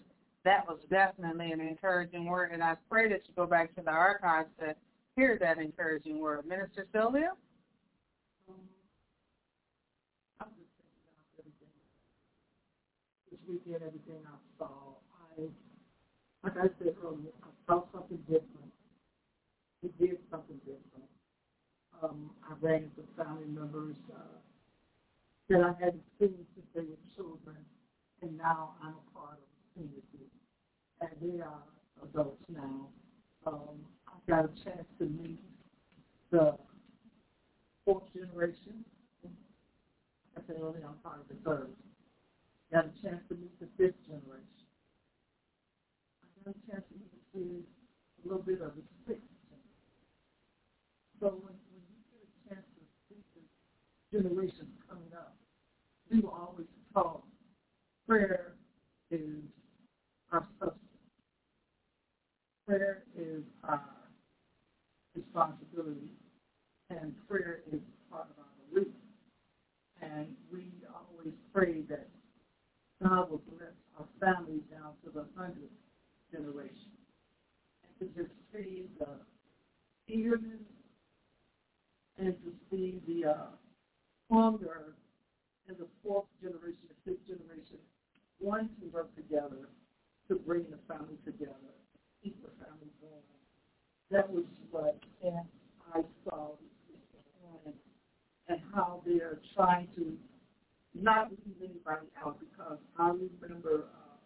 [0.44, 3.90] that was definitely an encouraging word, and I pray that you go back to the
[3.90, 4.74] archives to
[5.16, 6.46] hear that encouraging word.
[6.46, 7.32] Minister Sylvia?
[13.30, 14.68] This weekend, everything I saw,
[15.38, 15.42] I,
[16.44, 18.72] like I said earlier, I saw something different.
[19.82, 21.06] He did something different
[22.02, 24.38] um, I ran into family members uh,
[25.48, 27.56] that I hadn't seen since they were children,
[28.22, 30.26] and now I'm a part of the community.
[31.00, 31.62] And they are
[32.02, 32.88] adults now.
[33.46, 33.78] Um,
[34.28, 35.38] got a chance to meet
[36.30, 36.56] the
[37.84, 38.84] fourth generation.
[40.36, 41.70] I said earlier I'm part of the third.
[42.72, 44.66] Got a chance to meet the fifth generation.
[46.22, 46.96] I got a chance to
[47.32, 47.62] see
[48.24, 49.94] a little bit of the sixth generation.
[51.20, 55.36] So when when you get a chance to meet the generations coming up,
[56.10, 57.22] we will always taught
[58.08, 58.54] prayer
[59.10, 59.46] is
[60.32, 60.82] our substance.
[62.66, 63.80] Prayer is our
[65.36, 66.08] responsibility,
[66.90, 67.80] and prayer is
[68.10, 68.94] part of our belief.
[70.00, 72.08] And we always pray that
[73.02, 75.72] God will bless our families down to the hundredth
[76.32, 76.92] generation.
[77.84, 79.08] And to just see the
[80.08, 80.64] eagerness
[82.18, 83.46] and to see the uh,
[84.30, 84.94] hunger
[85.68, 87.76] in the fourth generation, the fifth generation,
[88.40, 89.68] wanting to work together
[90.28, 91.76] to bring the family together,
[92.22, 93.35] keep the family going.
[94.10, 95.42] That was what Yeah.
[95.94, 96.56] I saw
[97.64, 97.74] and,
[98.48, 100.16] and how they're trying to
[100.94, 104.16] not leave anybody out because I remember uh,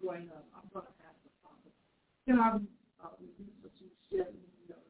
[0.00, 1.70] growing up, I'm going to ask the father,
[2.26, 4.82] can I uh, release what you shared with me the other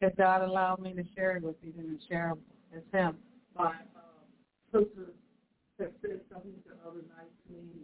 [0.00, 0.12] night?
[0.12, 2.38] If God allowed me to share it with you, then share it
[2.72, 3.16] with Him.
[3.56, 4.26] My um,
[4.72, 5.12] sister
[5.78, 7.80] that said something the other night to me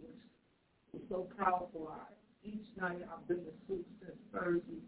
[0.93, 1.91] was so powerful.
[1.91, 4.83] I, each night I've been asleep since Thursday.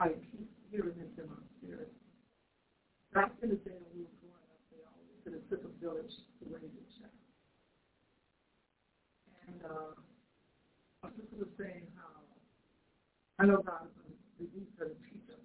[0.00, 1.92] I keep hearing this in my spirit.
[3.14, 5.72] Back in the day when we were growing up, they always said it took a
[5.78, 7.22] village to raise a child.
[9.46, 9.94] And uh,
[11.02, 12.14] my sister was saying how
[13.38, 15.42] I know God is going to to teach us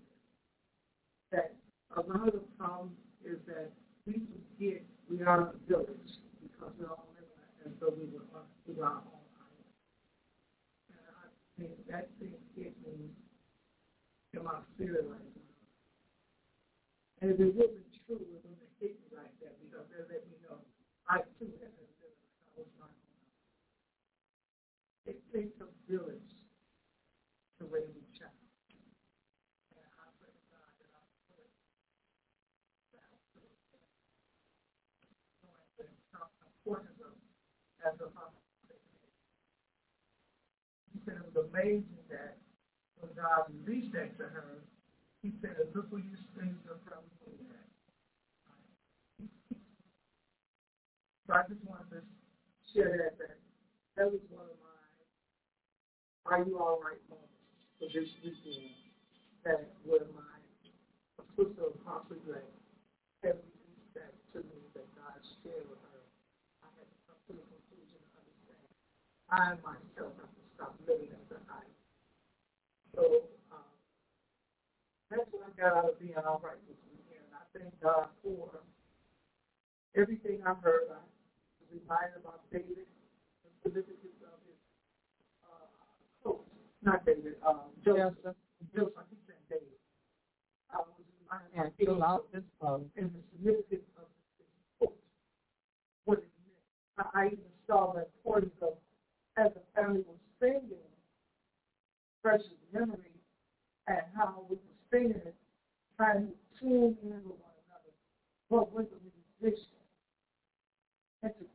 [1.32, 1.56] that
[1.98, 2.92] a lot of the problem
[3.26, 3.72] is that
[4.06, 6.12] we forget we are a village
[6.42, 7.34] because we're all living
[7.66, 9.74] as though we were on we were our own island.
[10.94, 11.26] And I
[11.58, 13.10] think that thing hit me
[14.34, 15.46] in my spirit right now.
[17.22, 20.42] And if it wasn't true, it wouldn't hit me like that because they let me
[20.42, 20.58] know
[21.06, 22.18] I too been living like
[22.50, 23.30] I was my own.
[25.06, 26.34] It takes a village
[27.60, 28.34] to raise a child.
[35.78, 35.94] And that
[36.66, 37.14] that
[37.86, 38.42] as a father.
[40.94, 41.99] He said it was amazing that
[43.20, 44.64] God released that to her,
[45.22, 47.04] he said, look where you spend your from.
[51.28, 52.02] So I just wanted to
[52.74, 53.38] share that, that
[53.98, 54.70] that was one of my
[56.30, 57.34] are you all right moments
[57.80, 58.78] for this weekend
[59.46, 60.38] that were my
[61.38, 62.46] sister Apostle Gray
[63.24, 66.04] had released that to me that God shared with her.
[66.64, 68.68] I had to come to the conclusion to understand
[69.32, 71.19] I myself have to stop living.
[72.96, 73.66] So um,
[75.12, 77.26] that's what I got out of being all right this weekend.
[77.34, 78.50] I thank God for
[79.96, 80.90] everything I heard.
[80.92, 81.02] I
[81.62, 82.88] was reminded about David,
[83.46, 84.60] the significance of his
[85.46, 85.68] uh,
[86.24, 86.46] coat,
[86.84, 88.16] not David, um, Joseph.
[88.24, 88.38] Joseph.
[88.76, 89.80] Joseph, I keep saying David.
[90.74, 92.90] I was reminded And fill out this phone.
[92.98, 94.48] and the significance of his
[94.80, 94.98] coat,
[96.06, 96.66] what it meant.
[97.14, 98.74] I, I even saw the importance of,
[99.38, 100.89] as the family was singing
[102.30, 103.10] precious memory
[103.88, 105.34] and how we were singing it,
[105.98, 107.90] trying to tune in with one another.
[108.50, 108.98] What was the
[109.42, 109.66] musician?
[111.24, 111.46] And to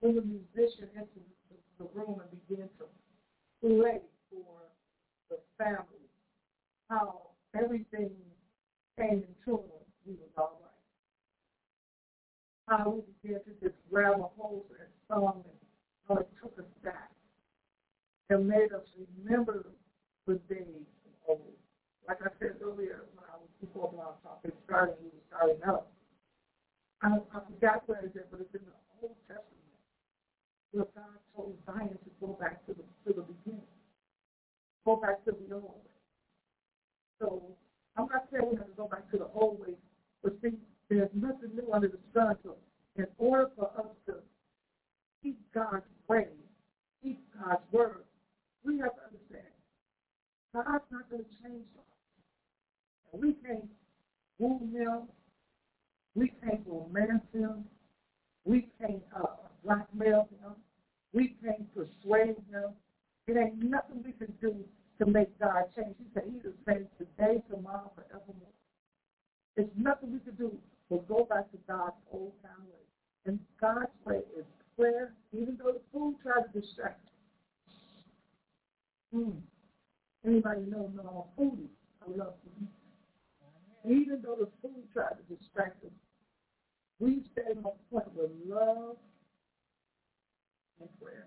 [0.00, 1.22] when the musician entered
[1.78, 2.86] the, room and began to
[3.62, 4.00] play
[4.30, 4.66] for
[5.30, 6.08] the family,
[6.88, 8.10] how everything
[8.98, 9.60] came in tune,
[10.04, 10.70] we was all right.
[12.78, 14.76] How we began to just grab a hold of
[15.10, 15.44] song
[16.10, 17.10] it took us back
[18.30, 18.82] and made us
[19.24, 19.66] remember
[20.26, 21.54] the days of old.
[22.08, 25.62] Like I said earlier, when I was before when I was talking, starting, we starting
[25.68, 25.86] up.
[27.02, 29.74] I, I forgot where it's at, but it's in the Old Testament
[30.72, 33.66] where God told Zion to go back to the to the beginning,
[34.84, 35.96] go back to the old way.
[37.20, 37.42] So
[37.96, 39.74] I'm not saying we have to go back to the old way,
[40.22, 40.58] but see,
[40.90, 42.34] there's nothing new under the sun.
[42.44, 42.56] So
[42.96, 44.14] in order for us to
[45.22, 46.28] keep God's way,
[47.02, 48.04] keep God's word,
[48.64, 49.54] we have to understand
[50.52, 51.84] God's not going to change us.
[53.12, 53.68] And we can't
[54.38, 55.02] woo him.
[56.14, 57.64] We can't romance him.
[58.44, 59.26] We can't uh,
[59.64, 60.52] blackmail him.
[61.12, 62.70] We can't persuade him.
[63.28, 64.56] It ain't nothing we can do
[64.98, 65.94] to make God change.
[65.98, 68.54] He said he's the same today, tomorrow, forevermore.
[69.56, 70.52] There's nothing we can do
[70.88, 72.84] but go back to God's old time way.
[73.26, 74.44] And God's way is
[74.80, 77.12] clear, even though the food tries to distract us.
[79.14, 79.36] Mm.
[80.26, 81.68] Anybody know no, I'm a foodie.
[82.02, 82.68] I love to eat.
[83.84, 85.90] Even though the food tries to distract us,
[86.98, 88.96] we stay on point with love
[90.80, 91.26] and prayer.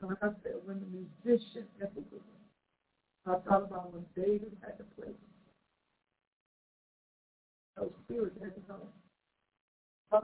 [0.00, 2.42] And like I said, when the musician entered the room,
[3.26, 5.14] I thought about when David had to play.
[7.76, 8.36] those spirits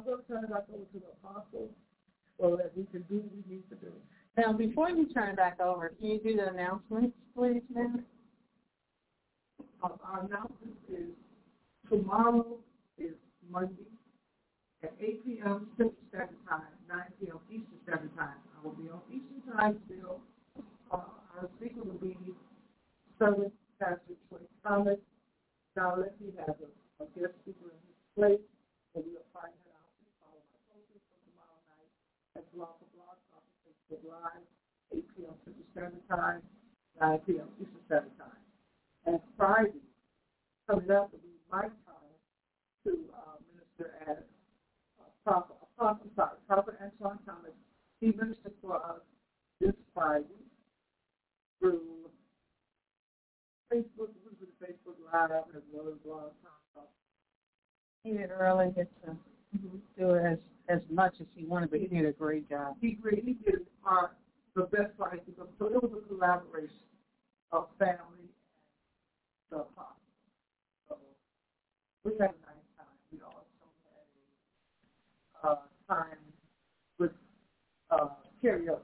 [0.07, 1.71] going to turn it back over to the apostle
[2.41, 3.93] so that we can do what we need to do.
[4.37, 8.05] Now, before you turn back over, can you do the announcements, please, ma'am?
[9.83, 11.11] Uh, our announcement is
[11.89, 12.57] tomorrow
[12.99, 13.15] is
[13.51, 13.89] Monday
[14.83, 15.69] at 8 p.m.
[15.77, 17.39] Central Standard Time, 9 p.m.
[17.51, 18.41] Eastern Standard Time.
[18.57, 20.21] I will be on Eastern Time still.
[20.93, 20.97] Uh,
[21.37, 22.17] our speaker will be
[23.19, 24.99] Southern Pastor Troy Thomas.
[25.77, 28.45] Now, let me have a, a guest speaker in his place,
[28.97, 29.93] and we'll find out.
[30.25, 31.93] Follow my focus for tomorrow night
[32.41, 34.41] at Blog for Blog Talk Facebook Live,
[34.89, 35.37] 8 p.m.
[35.45, 36.41] Central Standard Time,
[37.01, 37.49] 9 p.m.
[37.61, 38.43] Eastern Standard Time.
[39.05, 39.85] And Friday,
[40.69, 42.17] coming up will be my time
[42.89, 44.25] to uh, minister as
[45.01, 47.53] uh, Prophet, Apostle, sorry, Prophet Antoine Thomas.
[48.01, 49.05] He ministered for us
[49.61, 50.41] this Friday
[51.61, 52.09] through
[53.69, 56.89] Facebook, through the Facebook Live, as well as Blog Talk.
[58.03, 59.13] He didn't really get to
[59.57, 59.77] Mm-hmm.
[59.97, 60.39] do it as,
[60.69, 62.77] as much as he wanted, but he did a great job.
[62.81, 64.13] He really did our,
[64.55, 66.89] the best part because so it was a collaboration
[67.53, 68.29] of family and
[69.51, 69.97] the apostle.
[70.89, 70.97] So
[72.05, 72.99] we had a nice time.
[73.13, 73.67] We also
[75.43, 75.59] had a uh,
[75.89, 76.19] time
[76.99, 77.13] with
[77.91, 78.09] uh,
[78.43, 78.81] karaoke.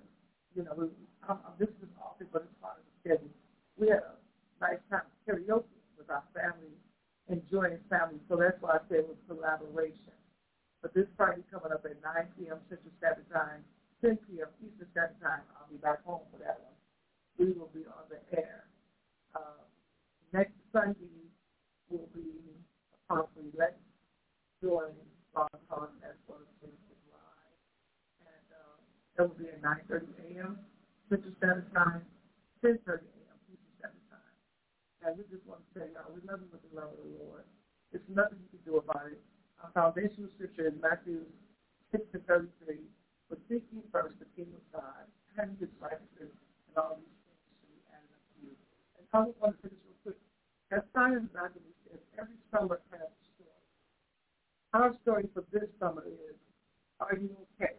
[0.54, 0.86] You know, we,
[1.28, 3.32] um, this is office, but it's part of the schedule.
[3.76, 4.14] We had a
[4.60, 5.64] nice time karaoke
[5.98, 6.76] with our family,
[7.28, 8.20] enjoying family.
[8.28, 10.14] So that's why I said it was collaboration.
[10.82, 12.58] But this Friday coming up at 9 p.m.
[12.66, 13.62] Central Standard Time,
[14.02, 14.50] 10 p.m.
[14.58, 15.46] Eastern Standard Time.
[15.54, 16.74] I'll be back home for that one.
[17.38, 18.66] We will be on the air.
[19.30, 19.62] Uh,
[20.34, 21.30] next Sunday
[21.86, 22.34] will be
[23.06, 23.78] approximately Let's
[24.58, 24.90] Join
[25.34, 27.58] Blog Talk as well as Facebook Live.
[28.26, 28.78] And uh,
[29.18, 30.58] that will be at 9.30 a.m.
[31.10, 32.02] Central Standard Time,
[32.62, 33.38] 10.30 a.m.
[33.50, 34.34] Eastern Standard Time.
[35.02, 37.10] And we just want to tell y'all, we love you with the love of the
[37.22, 37.46] Lord.
[37.90, 39.22] There's nothing you can do about it.
[39.62, 41.22] Our foundational scripture is Matthew
[41.92, 42.82] 6 to 33.
[43.30, 45.06] But seek ye first the kingdom of God
[45.38, 48.52] and his righteousness, and all these things shall be added unto you.
[48.98, 50.18] And I just want to finish real quick.
[50.74, 53.64] As Simon Magazine says, every summer has a story.
[54.74, 56.36] Our story for this summer is,
[57.00, 57.78] are you okay?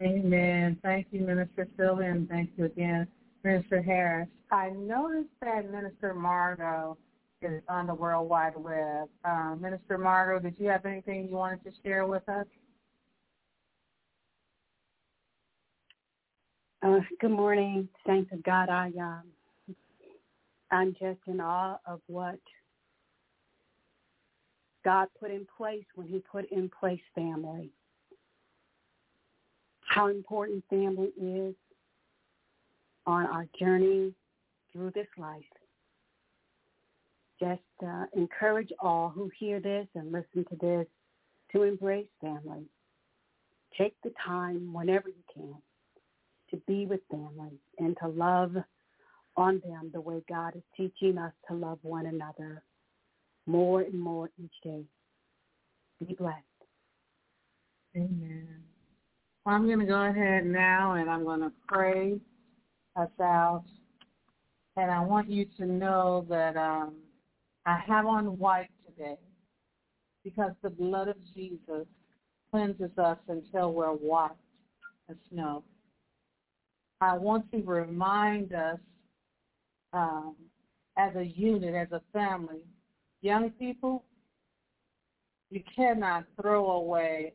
[0.00, 0.78] Amen.
[0.82, 3.08] Thank you, Minister Sylvia, and thank you again,
[3.42, 4.28] Minister Harris.
[4.52, 6.96] I noticed that Minister Margot
[7.42, 9.08] is on the World Wide Web.
[9.24, 12.46] Uh, Minister Margot, did you have anything you wanted to share with us?
[16.82, 18.68] Uh, good morning, saints of God.
[18.68, 19.74] I um,
[20.70, 22.38] I'm just in awe of what
[24.84, 27.70] God put in place when He put in place family.
[29.80, 31.54] How important family is
[33.06, 34.12] on our journey
[34.72, 35.42] through this life.
[37.40, 40.86] Just uh, encourage all who hear this and listen to this
[41.52, 42.64] to embrace family.
[43.76, 45.54] Take the time whenever you can
[46.50, 48.56] to be with family and to love
[49.36, 52.62] on them the way God is teaching us to love one another
[53.46, 54.82] more and more each day.
[56.00, 56.36] Be blessed.
[57.96, 58.48] Amen.
[59.44, 62.18] Well, I'm going to go ahead now and I'm going to pray
[62.96, 63.64] us out.
[64.76, 66.94] And I want you to know that um,
[67.68, 69.18] I have on white today
[70.24, 71.86] because the blood of Jesus
[72.50, 74.30] cleanses us until we're white
[75.10, 75.62] as snow.
[77.02, 78.78] I want to remind us
[79.92, 80.34] um,
[80.96, 82.64] as a unit, as a family,
[83.20, 84.02] young people,
[85.50, 87.34] you cannot throw away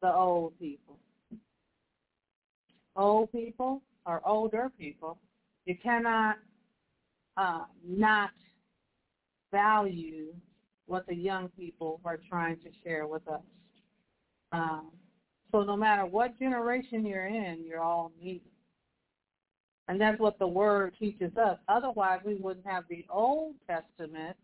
[0.00, 0.96] the old people.
[2.94, 5.18] Old people or older people,
[5.64, 6.36] you cannot
[7.36, 8.30] uh, not
[9.50, 10.34] value
[10.86, 13.42] what the young people are trying to share with us.
[14.52, 14.90] Um,
[15.52, 18.42] so no matter what generation you're in, you're all needed.
[19.88, 21.58] And that's what the word teaches us.
[21.68, 24.36] Otherwise, we wouldn't have the Old Testament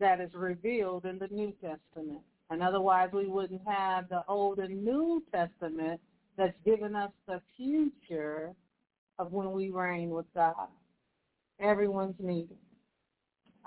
[0.00, 2.20] that is revealed in the New Testament.
[2.50, 6.00] And otherwise, we wouldn't have the Old and New Testament
[6.36, 8.52] that's given us the future
[9.18, 10.68] of when we reign with God.
[11.60, 12.56] Everyone's needed.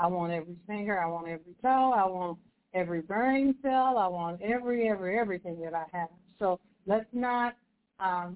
[0.02, 1.00] I want every finger.
[1.00, 1.94] I want every toe.
[1.96, 2.40] I want
[2.74, 4.00] every brain cell.
[4.00, 6.10] I want every, every, everything that I have.
[6.40, 7.56] So let's not
[8.00, 8.36] um,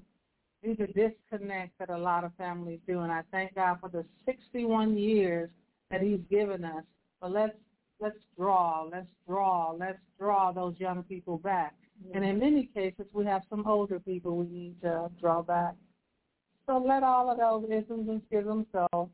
[0.62, 3.00] do the disconnect that a lot of families do.
[3.00, 5.50] And I thank God for the 61 years
[5.90, 6.84] that He's given us.
[7.20, 7.56] But let's
[7.98, 11.74] let's draw, let's draw, let's draw those young people back.
[12.14, 15.74] And in many cases, we have some older people we need to draw back.
[16.68, 19.10] So let all of those isms and schisms go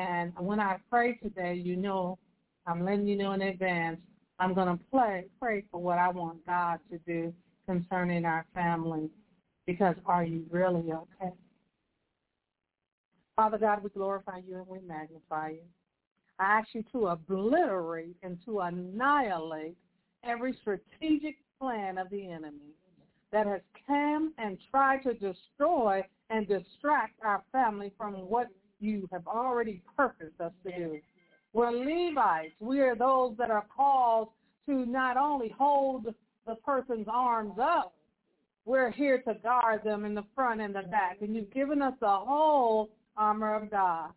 [0.00, 2.18] And when I pray today, you know,
[2.66, 4.00] I'm letting you know in advance,
[4.38, 7.34] I'm going to pray, pray for what I want God to do
[7.66, 9.10] concerning our family.
[9.66, 11.32] Because are you really okay?
[13.36, 15.64] Father God, we glorify you and we magnify you.
[16.38, 19.76] I ask you to obliterate and to annihilate
[20.24, 22.72] every strategic plan of the enemy
[23.32, 28.48] that has come and tried to destroy and distract our family from what
[28.80, 30.98] you have already purposed us to do.
[31.52, 32.54] We're Levites.
[32.60, 34.28] We are those that are called
[34.66, 36.06] to not only hold
[36.46, 37.94] the person's arms up,
[38.64, 41.18] we're here to guard them in the front and the back.
[41.22, 44.10] And you've given us the whole armor of God.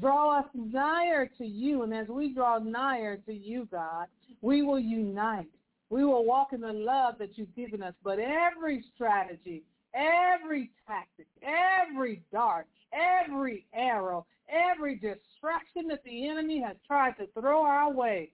[0.00, 4.06] Draw us nigher to you, and as we draw nigher to you, God,
[4.42, 5.48] we will unite.
[5.90, 7.94] We will walk in the love that you've given us.
[8.04, 9.62] But every strategy,
[9.94, 17.62] every tactic, every dart, every arrow, every distraction that the enemy has tried to throw
[17.62, 18.30] our way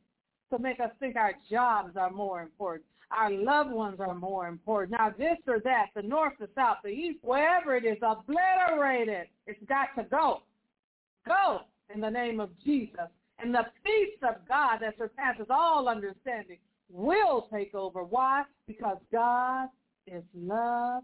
[0.53, 4.99] to make us think our jobs are more important, our loved ones are more important.
[4.99, 9.27] Now this or that, the north, the south, the east, wherever it is, obliterated.
[9.47, 10.43] It's got to go.
[11.27, 11.61] Go
[11.95, 13.09] in the name of Jesus.
[13.39, 16.59] And the peace of God that surpasses all understanding
[16.91, 18.05] will take over.
[18.05, 18.45] Why?
[18.67, 19.69] Because God
[20.07, 21.03] is love.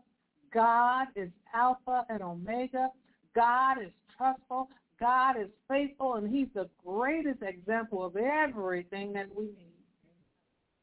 [0.52, 2.88] God is Alpha and Omega.
[3.34, 4.68] God is trustful.
[4.98, 9.70] God is faithful, and he's the greatest example of everything that we need.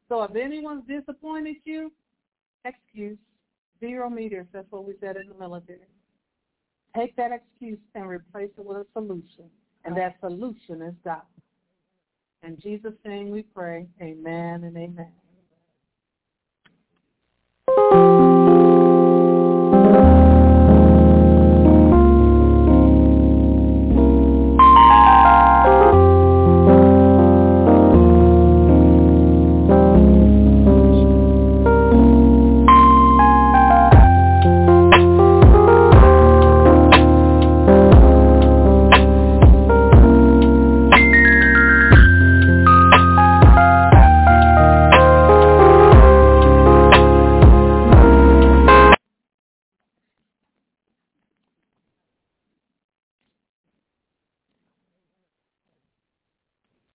[0.09, 1.91] So if anyone's disappointed you,
[2.65, 3.17] excuse.
[3.79, 5.79] Zero meters, that's what we said in the military.
[6.95, 9.51] Take that excuse and replace it with a solution.
[9.85, 11.21] And that solution is God.
[12.41, 15.11] In Jesus' name we pray, amen and amen.